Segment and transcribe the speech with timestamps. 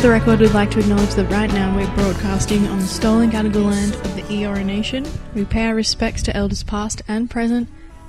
[0.00, 3.64] The record, we'd like to acknowledge that right now we're broadcasting on the stolen Gadigal
[3.66, 5.04] land of the Eora Nation.
[5.34, 7.68] We pay our respects to elders past and present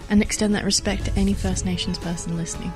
[0.09, 2.71] and extend that respect to any First Nations person listening.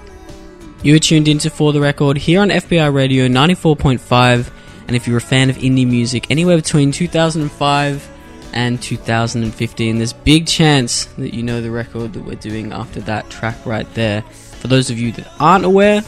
[0.84, 4.52] You are tuned into For the Record here on FBI Radio 94.5,
[4.88, 8.10] and if you're a fan of indie music, anywhere between 2005
[8.54, 13.30] and 2015, there's big chance that you know the record that we're doing after that
[13.30, 14.24] track right there.
[14.24, 16.04] For those of you that aren't aware,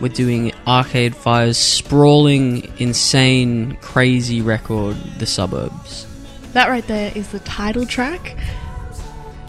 [0.00, 6.06] we're doing Arcade Fire's sprawling, insane, crazy record, The Suburbs.
[6.52, 8.36] That right there is the title track.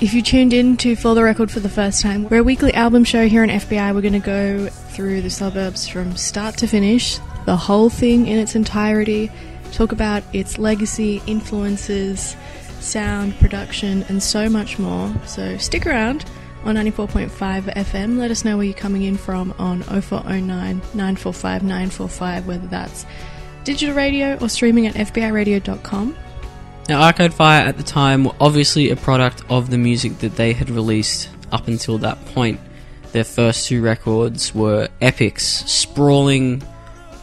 [0.01, 2.73] If you tuned in to For the Record for the first time, we're a weekly
[2.73, 3.93] album show here on FBI.
[3.95, 8.37] We're going to go through the suburbs from start to finish, the whole thing in
[8.37, 9.31] its entirety,
[9.71, 12.35] talk about its legacy, influences,
[12.79, 15.13] sound, production, and so much more.
[15.25, 16.25] So stick around
[16.65, 18.17] on 94.5 FM.
[18.17, 23.05] Let us know where you're coming in from on 0409 945 945, whether that's
[23.63, 26.15] digital radio or streaming at FBIRadio.com.
[26.89, 30.53] Now, Arcade Fire at the time were obviously a product of the music that they
[30.53, 32.59] had released up until that point.
[33.11, 36.61] Their first two records were epics, sprawling,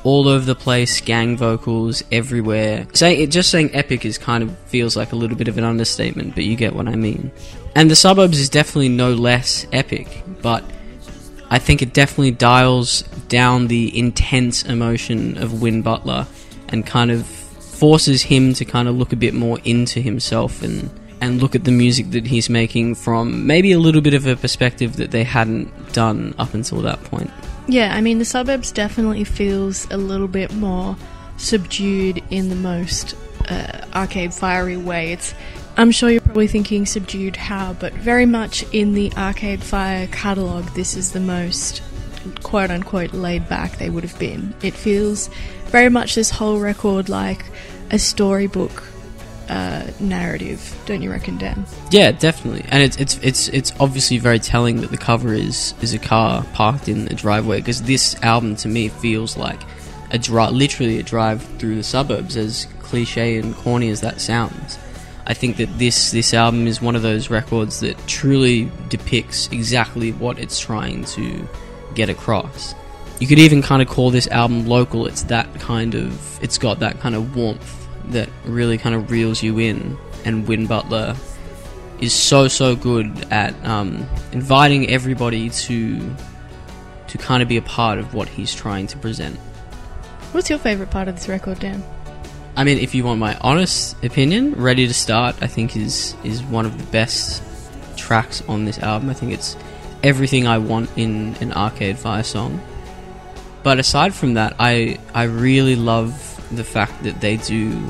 [0.04, 2.86] all over the place, gang vocals everywhere.
[2.92, 6.34] Saying just saying epic is kind of feels like a little bit of an understatement,
[6.34, 7.30] but you get what I mean.
[7.74, 10.64] And the suburbs is definitely no less epic, but
[11.50, 16.26] I think it definitely dials down the intense emotion of Win Butler
[16.68, 20.90] and kind of forces him to kind of look a bit more into himself and
[21.20, 24.34] and look at the music that he's making from maybe a little bit of a
[24.34, 27.30] perspective that they hadn't done up until that point.
[27.68, 30.96] Yeah, I mean, the suburbs definitely feels a little bit more
[31.36, 33.16] subdued in the most
[33.48, 35.12] uh, arcade fiery way.
[35.12, 35.32] It's,
[35.76, 40.66] I'm sure you're probably thinking subdued how, but very much in the Arcade Fire catalogue,
[40.74, 41.82] this is the most
[42.42, 44.54] quote unquote laid back they would have been.
[44.62, 45.28] It feels
[45.66, 47.44] very much this whole record like
[47.90, 48.84] a storybook
[49.48, 51.66] uh, narrative, don't you reckon, Dan?
[51.90, 52.64] Yeah, definitely.
[52.68, 56.44] And it's it's it's it's obviously very telling that the cover is is a car
[56.52, 59.60] parked in a driveway because this album to me feels like
[60.10, 64.78] a drive, literally a drive through the suburbs, as cliche and corny as that sounds.
[65.26, 70.12] I think that this this album is one of those records that truly depicts exactly
[70.12, 71.48] what it's trying to
[71.94, 72.74] get across.
[73.20, 75.06] You could even kind of call this album local.
[75.06, 79.42] It's that kind of it's got that kind of warmth that really kind of reels
[79.42, 81.14] you in, and Win Butler
[82.00, 86.14] is so so good at um, inviting everybody to
[87.06, 89.38] to kind of be a part of what he's trying to present.
[90.32, 91.84] What's your favorite part of this record, Dan?
[92.54, 96.42] I mean, if you want my honest opinion, "Ready to Start" I think is is
[96.42, 97.42] one of the best
[97.96, 99.08] tracks on this album.
[99.08, 99.56] I think it's
[100.02, 102.60] everything I want in an Arcade Fire song.
[103.62, 106.12] But aside from that, I I really love
[106.54, 107.80] the fact that they do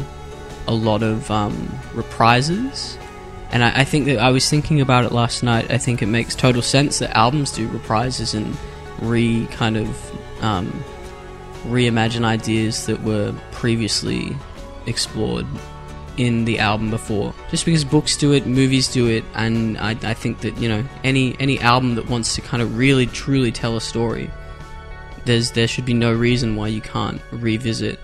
[0.69, 1.55] a lot of um,
[1.94, 2.97] reprises.
[3.50, 5.70] And I, I, think that I was thinking about it last night.
[5.70, 8.56] I think it makes total sense that albums do reprises and
[9.00, 10.85] re kind of um,
[11.64, 14.37] reimagine ideas that were previously
[14.87, 15.46] explored
[16.17, 17.34] in the album before.
[17.50, 20.84] Just because books do it, movies do it, and I, I think that you know
[21.05, 24.31] any any album that wants to kind of really truly tell a story,
[25.25, 27.99] there's there should be no reason why you can't revisit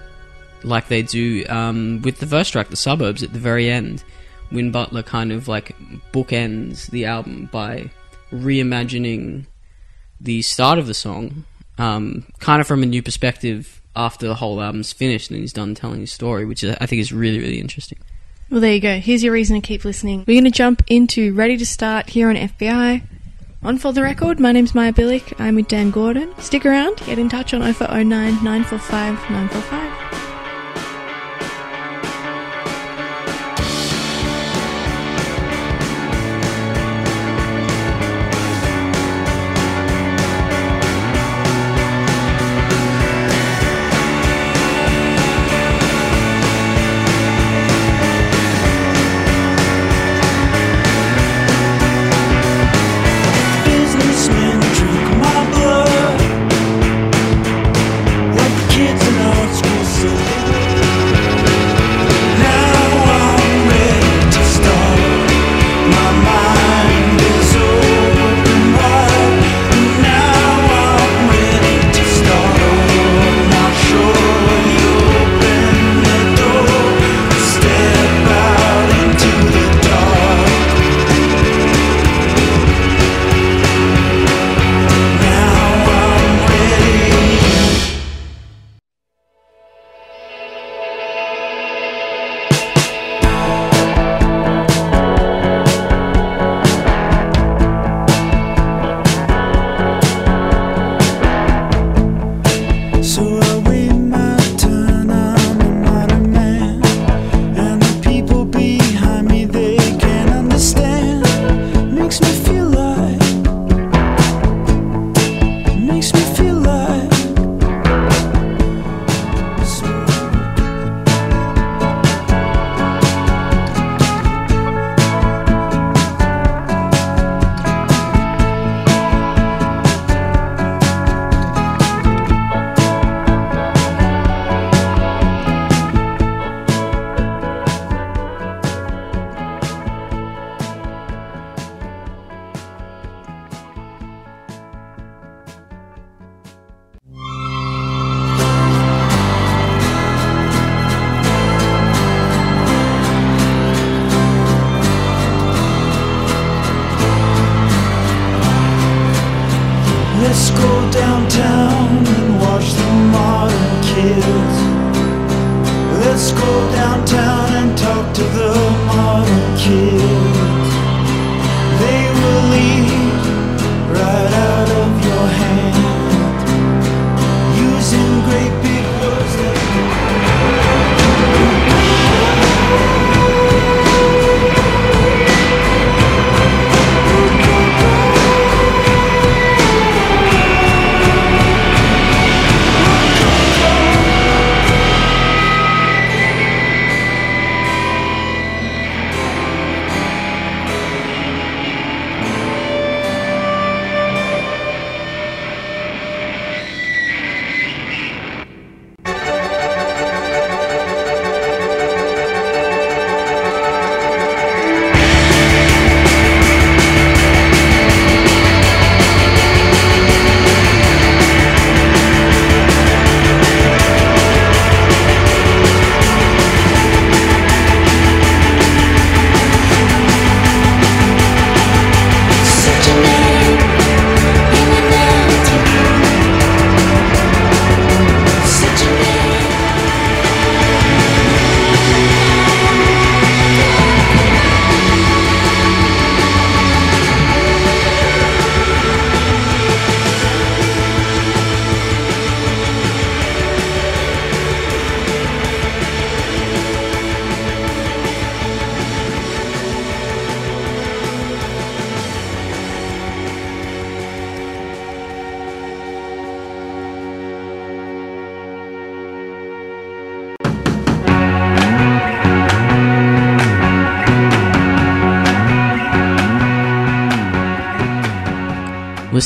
[0.65, 4.03] like they do um, with the first track, The Suburbs, at the very end.
[4.51, 5.77] Win Butler kind of like
[6.13, 7.91] bookends the album by
[8.33, 9.47] reimagining
[10.21, 11.45] the start of the song,
[11.77, 15.75] um, kind of from a new perspective after the whole album's finished and he's done
[15.75, 17.99] telling his story, which I think is really, really interesting.
[18.51, 18.99] Well, there you go.
[18.99, 20.25] Here's your reason to keep listening.
[20.27, 23.03] We're going to jump into Ready to Start here on FBI.
[23.63, 25.39] On For the Record, my name's Maya Billick.
[25.41, 26.33] I'm with Dan Gordon.
[26.39, 30.28] Stick around, get in touch on 0409 945 945.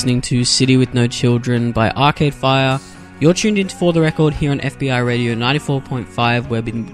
[0.03, 2.81] Listening to City with No Children by Arcade Fire.
[3.21, 6.89] You're tuned into For the Record here on FBI Radio 94.5, where, been,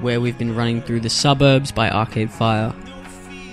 [0.00, 2.74] where we've been running through the suburbs by Arcade Fire.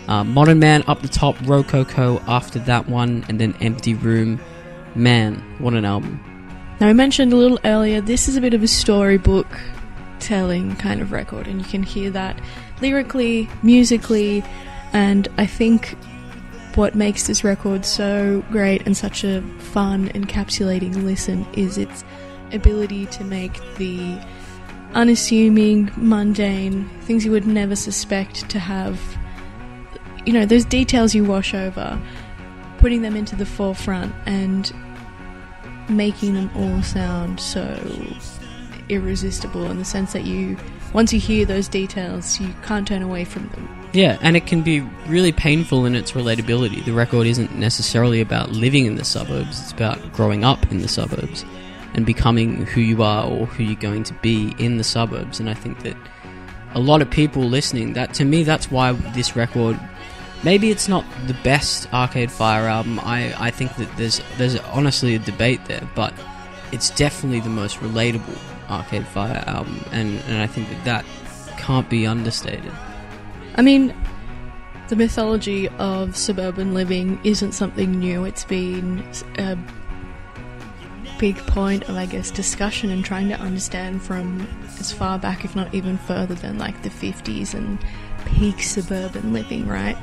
[0.07, 4.41] Uh, Modern Man up the top, Rococo after that one, and then Empty Room.
[4.95, 6.19] Man, what an album.
[6.79, 9.61] Now, I mentioned a little earlier, this is a bit of a storybook
[10.19, 12.41] telling kind of record, and you can hear that
[12.81, 14.43] lyrically, musically,
[14.91, 15.95] and I think
[16.75, 22.03] what makes this record so great and such a fun, encapsulating listen is its
[22.51, 24.19] ability to make the
[24.93, 28.99] unassuming, mundane things you would never suspect to have,
[30.25, 31.99] you know, those details you wash over,
[32.77, 34.73] putting them into the forefront and
[35.89, 37.77] making them all sound so
[38.89, 40.57] irresistible in the sense that you,
[40.93, 43.84] once you hear those details, you can't turn away from them.
[43.95, 46.83] Yeah, and it can be really painful in its relatability.
[46.83, 50.89] The record isn't necessarily about living in the suburbs, it's about growing up in the
[50.89, 51.45] suburbs
[51.93, 55.39] and becoming who you are or who you're going to be in the suburbs.
[55.39, 55.95] And I think that
[56.73, 59.79] a lot of people listening, that to me, that's why this record.
[60.43, 62.99] Maybe it's not the best Arcade Fire album.
[62.99, 66.13] I, I think that there's there's honestly a debate there, but
[66.73, 68.37] it's definitely the most relatable
[68.69, 71.05] Arcade Fire album, and, and I think that that
[71.57, 72.73] can't be understated.
[73.55, 73.93] I mean,
[74.89, 78.25] the mythology of suburban living isn't something new.
[78.25, 79.03] It's been
[79.37, 79.57] a
[81.17, 84.47] big point of, I guess, discussion and trying to understand from
[84.79, 87.79] as far back, if not even further than like the 50s and
[88.25, 89.97] peak suburban living, right?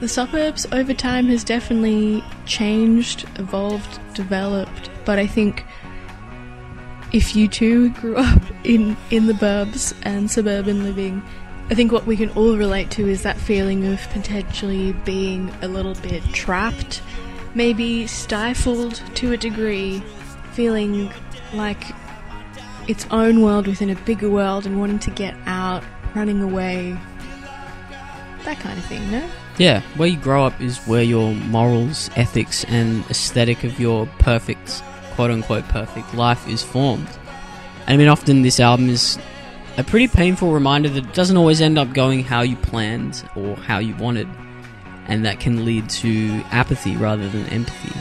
[0.00, 5.66] The suburbs over time has definitely changed, evolved, developed, but I think
[7.12, 11.22] if you too grew up in in the burbs and suburban living,
[11.70, 15.68] I think what we can all relate to is that feeling of potentially being a
[15.68, 17.00] little bit trapped,
[17.54, 20.02] maybe stifled to a degree,
[20.52, 21.12] feeling
[21.54, 21.80] like
[22.88, 25.84] its own world within a bigger world and wanting to get out,
[26.16, 26.98] running away.
[28.44, 29.30] That kind of thing, no?
[29.56, 34.82] Yeah, where you grow up is where your morals, ethics, and aesthetic of your perfect,
[35.12, 37.08] quote unquote, perfect life is formed.
[37.86, 39.20] And I mean, often this album is
[39.76, 43.56] a pretty painful reminder that it doesn't always end up going how you planned or
[43.56, 44.28] how you wanted,
[45.06, 47.98] and that can lead to apathy rather than empathy.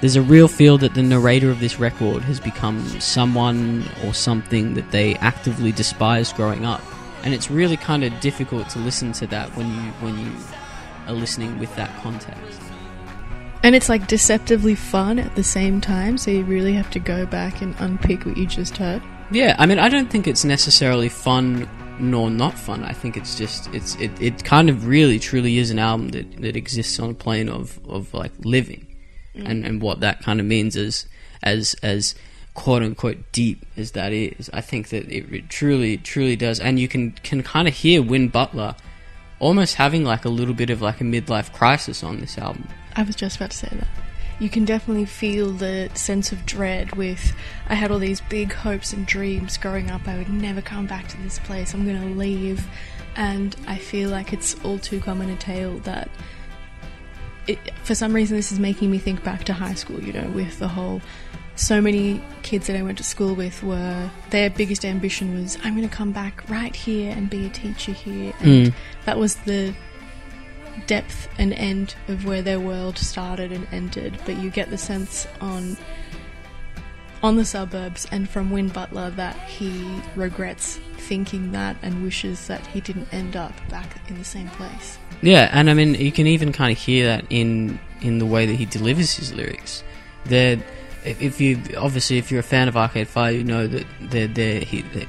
[0.00, 4.74] There's a real feel that the narrator of this record has become someone or something
[4.74, 6.82] that they actively despise growing up.
[7.24, 10.30] And it's really kind of difficult to listen to that when you when you
[11.06, 12.60] are listening with that context.
[13.62, 17.26] And it's like deceptively fun at the same time, so you really have to go
[17.26, 19.02] back and unpick what you just heard.
[19.30, 21.68] Yeah, I mean, I don't think it's necessarily fun
[21.98, 22.84] nor not fun.
[22.84, 26.40] I think it's just it's it, it kind of really truly is an album that,
[26.42, 28.86] that exists on a plane of, of like living,
[29.34, 29.48] mm.
[29.48, 31.06] and and what that kind of means is
[31.42, 32.14] as as
[32.54, 34.50] quote unquote deep as that is.
[34.52, 38.02] I think that it, it truly truly does, and you can can kind of hear
[38.02, 38.76] Win Butler
[39.38, 42.68] almost having like a little bit of like a midlife crisis on this album.
[42.94, 43.88] I was just about to say that.
[44.38, 47.32] You can definitely feel the sense of dread with
[47.68, 50.06] I had all these big hopes and dreams growing up.
[50.06, 51.72] I would never come back to this place.
[51.72, 52.66] I'm going to leave.
[53.16, 56.10] And I feel like it's all too common a tale that
[57.46, 60.28] it, for some reason this is making me think back to high school, you know,
[60.30, 61.00] with the whole
[61.54, 65.74] so many kids that I went to school with were their biggest ambition was I'm
[65.74, 68.74] going to come back right here and be a teacher here and Mm.
[69.06, 69.74] that was the
[70.86, 75.26] depth and end of where their world started and ended but you get the sense
[75.40, 75.76] on
[77.22, 82.64] on the suburbs and from Win Butler that he regrets thinking that and wishes that
[82.68, 84.98] he didn't end up back in the same place.
[85.22, 88.46] Yeah, and I mean, you can even kind of hear that in in the way
[88.46, 89.82] that he delivers his lyrics.
[90.26, 90.62] They're
[91.04, 94.60] if you obviously if you're a fan of Arcade Fire, you know that they're they're
[94.60, 95.06] he, they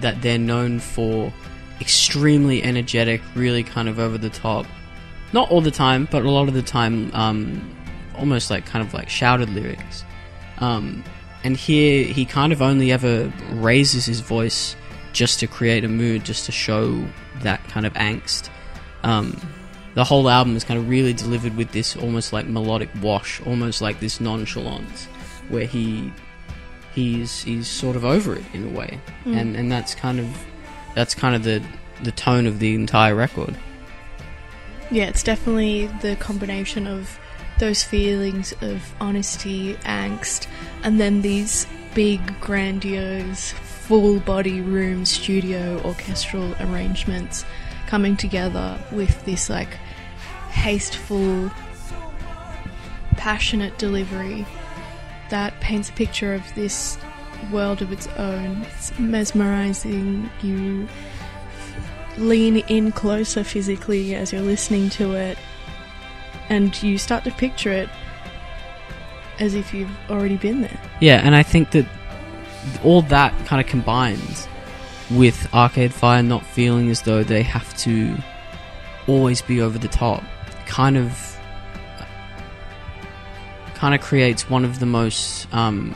[0.00, 1.32] that they're known for
[1.80, 4.66] extremely energetic, really kind of over the top.
[5.36, 7.76] Not all the time, but a lot of the time, um,
[8.16, 10.02] almost like kind of like shouted lyrics.
[10.60, 11.04] Um,
[11.44, 14.76] and here he kind of only ever raises his voice
[15.12, 17.04] just to create a mood, just to show
[17.42, 18.48] that kind of angst.
[19.02, 19.38] Um,
[19.92, 23.82] the whole album is kind of really delivered with this almost like melodic wash, almost
[23.82, 25.04] like this nonchalance,
[25.50, 26.10] where he
[26.94, 30.26] he's he's sort of over it in a way, and and that's kind of
[30.94, 31.62] that's kind of the
[32.04, 33.54] the tone of the entire record.
[34.90, 37.18] Yeah, it's definitely the combination of
[37.58, 40.46] those feelings of honesty, angst,
[40.82, 47.44] and then these big, grandiose, full body room studio orchestral arrangements
[47.86, 49.74] coming together with this like
[50.50, 51.50] hasteful,
[53.12, 54.44] passionate delivery
[55.30, 56.98] that paints a picture of this
[57.50, 58.62] world of its own.
[58.62, 60.30] It's mesmerizing.
[60.42, 60.88] You
[62.18, 65.38] lean in closer physically as you're listening to it,
[66.48, 67.88] and you start to picture it
[69.38, 70.80] as if you've already been there.
[71.00, 71.86] Yeah, and I think that
[72.82, 74.48] all that kind of combines
[75.10, 78.16] with Arcade Fire not feeling as though they have to
[79.06, 80.22] always be over the top.
[80.66, 81.38] kind of
[83.74, 85.94] kind of creates one of the most um,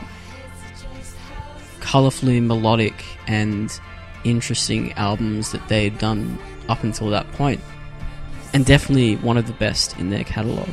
[1.79, 3.79] colorfully melodic and
[4.23, 6.37] interesting albums that they'd done
[6.69, 7.61] up until that point,
[8.53, 10.69] and definitely one of the best in their catalog.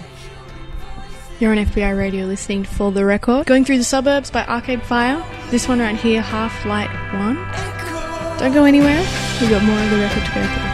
[1.40, 3.46] You're on FBI Radio listening For the Record.
[3.46, 5.24] Going through the suburbs by Arcade Fire.
[5.50, 8.38] This one right here, Half Light 1.
[8.38, 8.98] Don't go anywhere.
[9.40, 10.67] We've got more of the record to go through.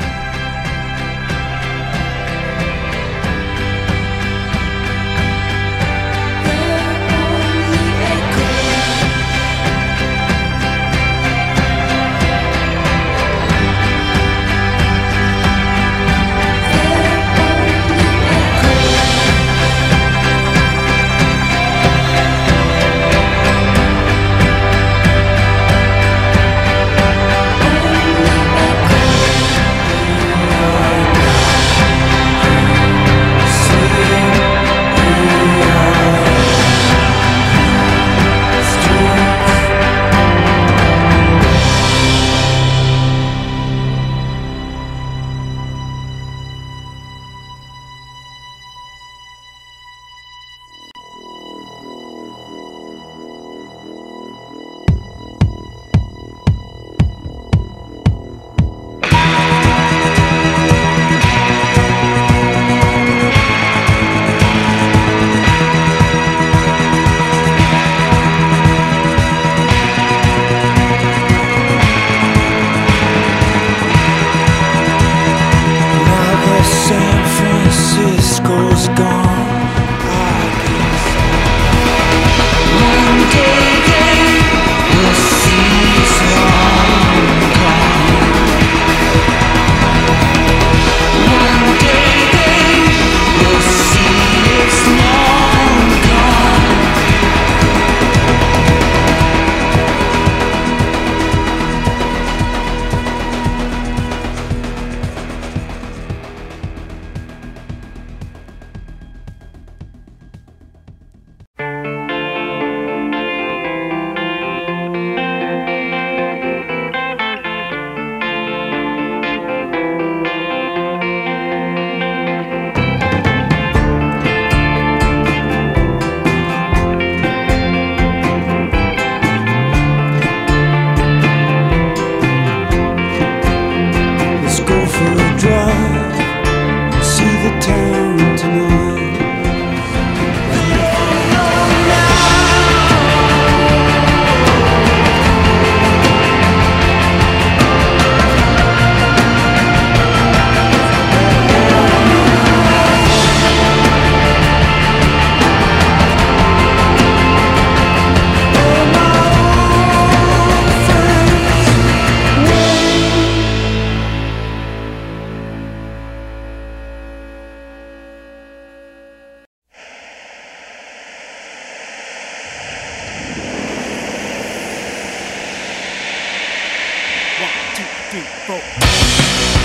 [178.15, 179.64] One, two,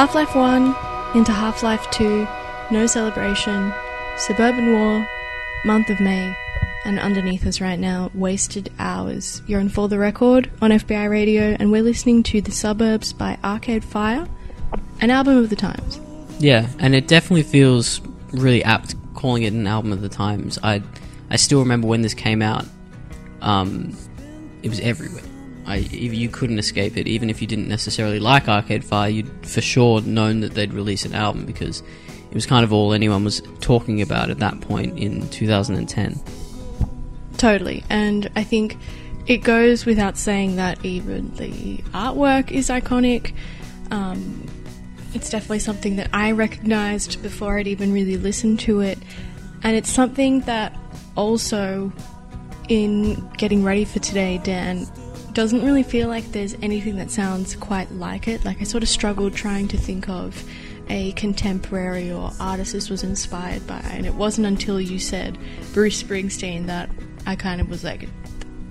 [0.00, 0.74] Half Light 1
[1.14, 2.26] into Half Light 2,
[2.70, 3.70] No Celebration,
[4.16, 5.06] Suburban War,
[5.66, 6.34] Month of May,
[6.86, 9.42] and underneath us right now, Wasted Hours.
[9.46, 13.36] You're on For the Record on FBI Radio, and we're listening to The Suburbs by
[13.44, 14.26] Arcade Fire,
[15.02, 16.00] an album of the times.
[16.38, 18.00] Yeah, and it definitely feels
[18.32, 20.58] really apt calling it an album of the times.
[20.62, 20.82] I
[21.28, 22.64] I still remember when this came out.
[23.42, 23.94] Um,
[24.62, 25.29] it was everywhere.
[25.70, 29.08] I you couldn't escape it, even if you didn't necessarily like Arcade Fire.
[29.08, 31.82] You'd for sure known that they'd release an album because
[32.30, 36.20] it was kind of all anyone was talking about at that point in 2010.
[37.36, 37.84] Totally.
[37.88, 38.76] And I think
[39.26, 43.32] it goes without saying that even the artwork is iconic.
[43.90, 44.46] Um,
[45.14, 48.98] it's definitely something that I recognized before I'd even really listened to it.
[49.62, 50.76] And it's something that
[51.16, 51.92] also,
[52.68, 54.86] in getting ready for today, Dan,
[55.34, 58.44] doesn't really feel like there's anything that sounds quite like it.
[58.44, 60.44] Like, I sort of struggled trying to think of
[60.88, 63.80] a contemporary or artist this was inspired by.
[63.90, 65.38] And it wasn't until you said
[65.72, 66.90] Bruce Springsteen that
[67.26, 68.08] I kind of was like,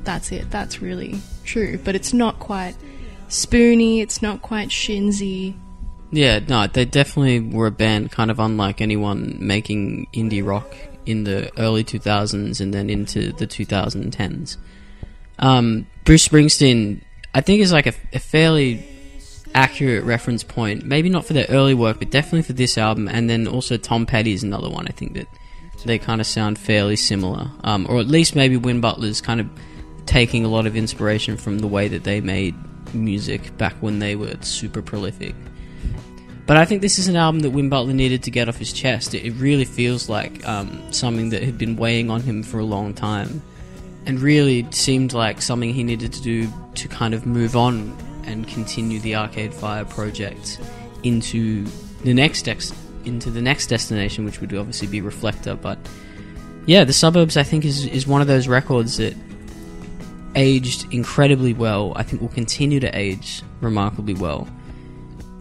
[0.04, 1.78] that's it, that's really true.
[1.78, 2.76] But it's not quite
[3.30, 5.56] spoony, it's not quite shinzy.
[6.12, 11.24] Yeah, no, they definitely were a band kind of unlike anyone making indie rock in
[11.24, 14.58] the early 2000s and then into the 2010s.
[15.40, 17.02] Um, Bruce Springsteen,
[17.34, 18.86] I think, is like a, a fairly
[19.54, 20.86] accurate reference point.
[20.86, 23.08] Maybe not for their early work, but definitely for this album.
[23.08, 24.88] And then also Tom Petty is another one.
[24.88, 25.28] I think that
[25.86, 29.50] they kind of sound fairly similar, um, or at least maybe Win Butler's kind of
[30.06, 32.56] taking a lot of inspiration from the way that they made
[32.94, 35.36] music back when they were super prolific.
[36.46, 38.74] But I think this is an album that Win Butler needed to get off his
[38.74, 39.14] chest.
[39.14, 42.96] It, really feels like um, something that had been weighing on him for a long
[42.96, 43.44] time,
[44.06, 48.48] and really seemed like something he needed to do to kind of move on and
[48.48, 50.60] continue the Arcade Fire project
[51.04, 51.66] into
[52.04, 52.74] the next ex-
[53.06, 55.56] into the next destination, which would obviously be Reflector.
[55.56, 55.78] But
[56.66, 59.16] yeah, the suburbs I think is is one of those records that
[60.36, 61.94] aged incredibly well.
[61.96, 64.48] I think will continue to age remarkably well.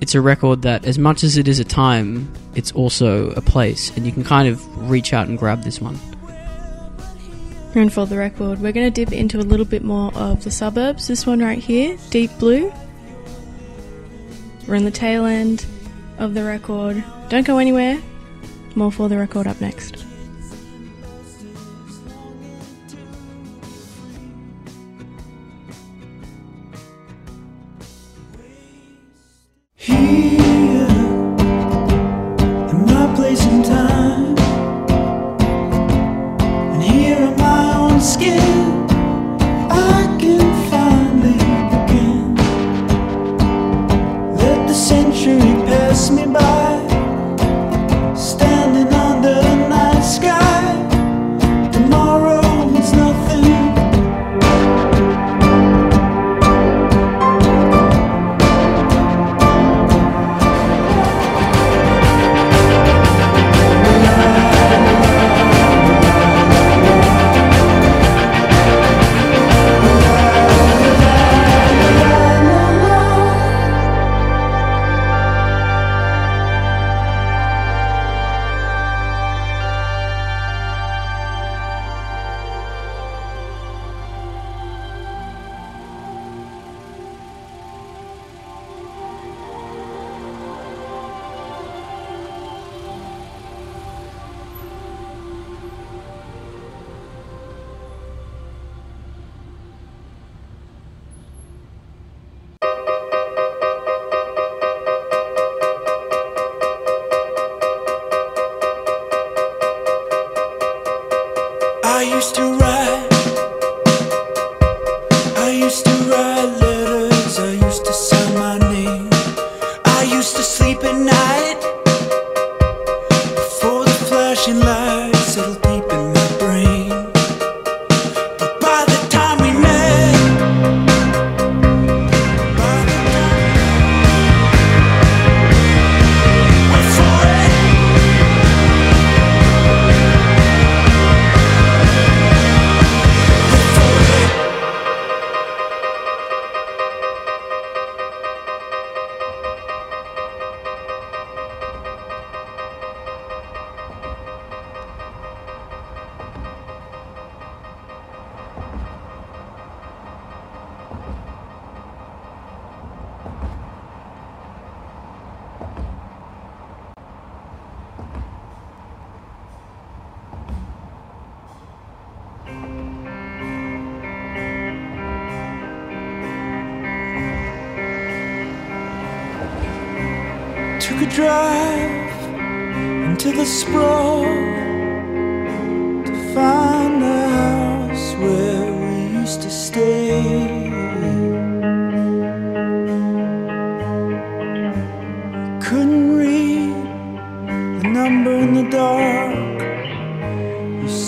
[0.00, 3.94] It's a record that, as much as it is a time, it's also a place,
[3.96, 5.98] and you can kind of reach out and grab this one.
[7.74, 10.50] And for the record, we're going to dip into a little bit more of the
[10.50, 11.06] suburbs.
[11.06, 12.72] This one right here, Deep Blue.
[14.66, 15.64] We're in the tail end
[16.18, 17.04] of the record.
[17.28, 17.98] Don't go anywhere.
[18.74, 20.07] More for the record up next.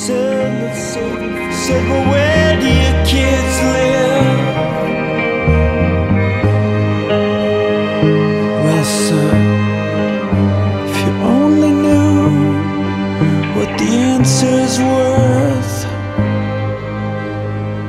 [0.01, 0.95] Said, let's
[1.67, 4.39] Said, well, where do your kids live?
[8.65, 9.31] Well, sir,
[10.89, 12.23] if you only knew
[13.57, 15.77] what the answer's worth.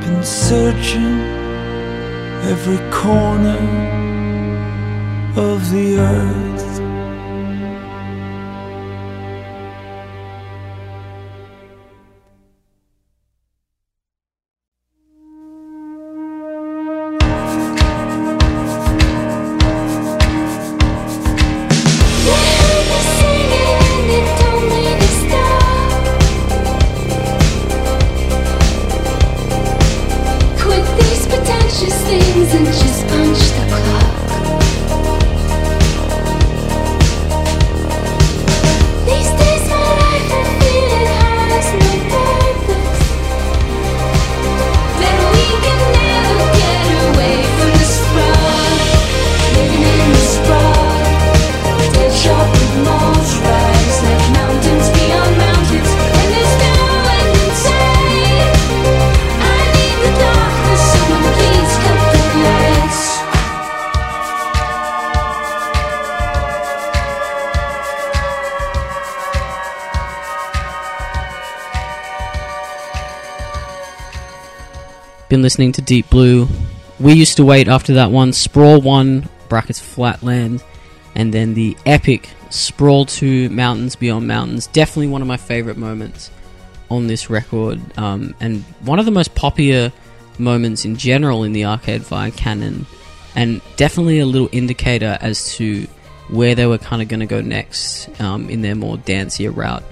[0.02, 1.18] Been searching
[2.52, 3.60] every corner
[5.34, 6.41] of the earth.
[75.32, 76.46] Been listening to Deep Blue.
[77.00, 78.34] We used to wait after that one.
[78.34, 80.62] Sprawl 1, brackets Flatland.
[81.14, 84.66] And then the epic Sprawl 2, Mountains Beyond Mountains.
[84.66, 86.30] Definitely one of my favourite moments
[86.90, 87.80] on this record.
[87.98, 89.90] Um, and one of the most popular
[90.38, 92.84] moments in general in the Arcade Fire canon.
[93.34, 95.86] And definitely a little indicator as to
[96.28, 99.82] where they were kind of going to go next um, in their more dancier route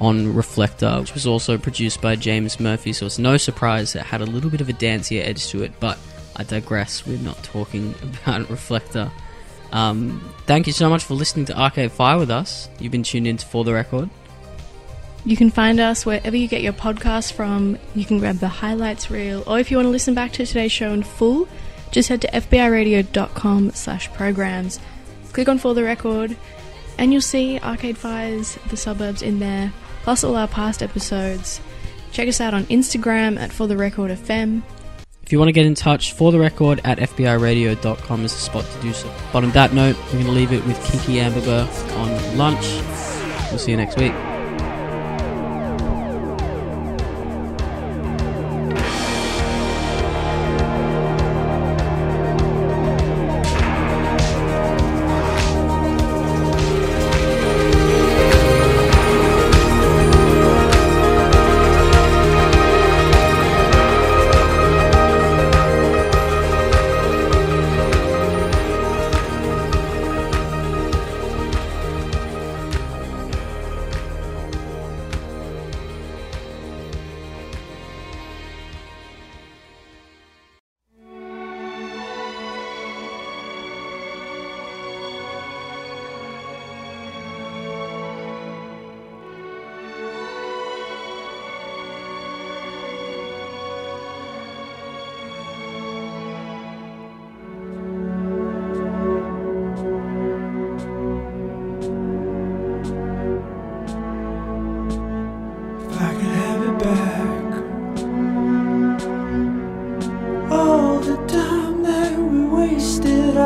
[0.00, 4.20] on Reflector, which was also produced by James Murphy, so it's no surprise it had
[4.20, 5.98] a little bit of a dancier edge to it, but
[6.36, 9.10] I digress, we're not talking about Reflector.
[9.72, 12.68] Um, thank you so much for listening to Arcade Fire with us.
[12.78, 14.10] You've been tuned in to For the Record.
[15.24, 17.78] You can find us wherever you get your podcast from.
[17.94, 20.70] You can grab the highlights reel, or if you want to listen back to today's
[20.70, 21.48] show in full,
[21.90, 24.78] just head to fbiradio.com slash programs.
[25.32, 26.36] Click on For the Record,
[26.98, 29.72] and you'll see Arcade Fire's The Suburbs in there,
[30.06, 31.60] plus all our past episodes.
[32.12, 34.62] Check us out on Instagram at For the Record FM.
[35.24, 38.64] If you want to get in touch, For the Record at fbiradio.com is the spot
[38.64, 39.12] to do so.
[39.32, 41.66] But on that note, we're going to leave it with Kiki Amberber
[41.96, 42.64] on lunch.
[43.50, 44.12] We'll see you next week.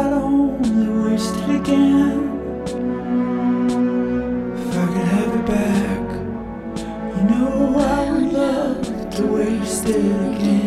[0.00, 2.20] I'd only waste it again.
[4.56, 6.04] If I could have it back,
[7.16, 10.59] you know I would love to waste it again.